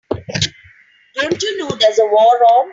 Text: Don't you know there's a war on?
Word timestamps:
Don't 1.13 1.41
you 1.43 1.57
know 1.59 1.69
there's 1.69 1.99
a 1.99 2.05
war 2.07 2.35
on? 2.53 2.69